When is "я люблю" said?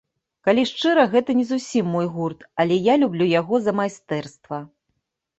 2.87-3.27